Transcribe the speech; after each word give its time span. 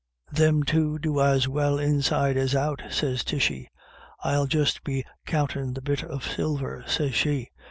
"'Thim 0.33 0.63
two'U 0.63 0.97
do 0.99 1.21
as 1.21 1.47
well 1.47 1.77
inside 1.77 2.35
as 2.35 2.55
out,' 2.55 2.81
sez 2.89 3.23
Tishy.' 3.23 3.69
I'll 4.23 4.47
just 4.47 4.83
be 4.83 5.05
countin' 5.27 5.75
the 5.75 5.81
bit 5.83 6.03
of 6.03 6.23
silver,' 6.25 6.83
sez 6.87 7.13
she. 7.13 7.51